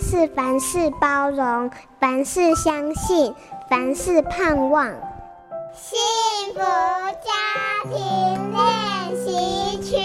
[0.00, 3.32] 是凡事包容，凡事相信，
[3.68, 4.86] 凡事盼望。
[5.74, 5.98] 幸
[6.54, 7.30] 福家
[7.90, 7.94] 庭
[8.52, 8.60] 练
[9.16, 9.96] 习曲。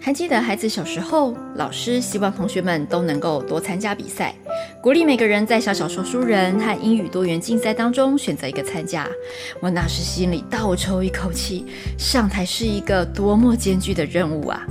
[0.00, 4.34] 还记得孩子小时候，老师希望同学们都能够多参加比赛，
[4.82, 9.08] 鼓励每个人在小小说书人和英语多元竞赛当中选择一个参加。
[9.60, 14.66] 我那时心里倒抽一口气，上台是一个多么艰巨的任务啊！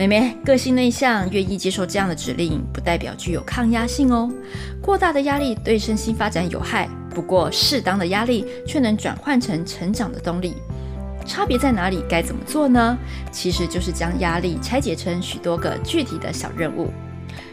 [0.00, 4.32] 妹妹个性内向，愿意接受这样的指令，不代表具有抗压性哦。
[4.80, 10.54] 过大的压力对身心发展有害，不过适当的压力却能转换成成长的动力。
[11.26, 12.02] 差别在哪里？
[12.08, 12.96] 该怎么做呢？
[13.30, 16.90] 其实就是将压力拆解成许多个具体的小任务。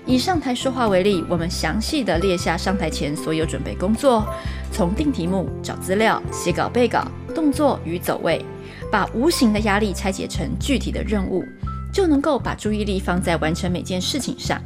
[0.05, 4.25] 以上台说话为例，我们详细地列下上台前所有准备工作，
[4.71, 7.05] 从定题目、找资料、写稿、背稿、
[7.35, 8.41] 动作与走位，
[8.89, 11.43] 把无形的压力拆解成具体的任务，
[11.97, 14.61] 就能够把注意力放在完成每件事情上。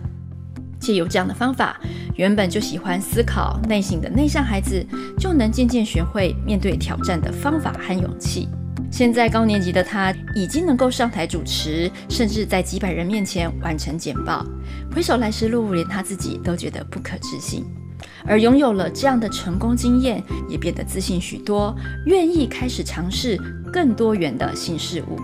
[0.81, 1.79] 借由这样的方法，
[2.17, 4.85] 原本就喜欢思考、内省的内向孩子，
[5.17, 8.49] 就能渐渐学会面对挑战的方法和勇气。
[8.91, 14.45] 现在高年级的他已经能够上台主持，甚至在几百人面前完成简报。
[14.93, 17.63] 回首来时路，连他自己都觉得不可置信。
[18.25, 21.73] 而拥有了这样的成功经验，也变得自信许多，
[22.07, 23.39] 愿意开始尝试
[23.71, 25.17] 更多元的新事物。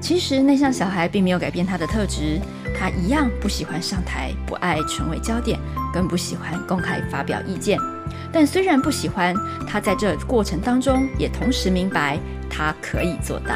[0.00, 2.40] 其实内向小孩并没有改变他的特质，
[2.78, 5.58] 他一样不喜欢上台，不爱成为焦点，
[5.92, 7.78] 更不喜欢公开发表意见。
[8.32, 9.34] 但虽然不喜欢，
[9.66, 12.18] 他在这过程当中也同时明白。
[12.50, 13.54] 他可以做到。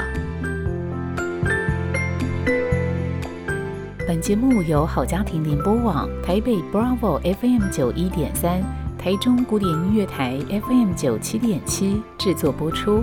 [4.07, 8.63] 本节目由好家庭联播网、台北 Bravo FM 九一点三、
[8.99, 13.03] 台中古典音乐台 FM 九七点七制作播出。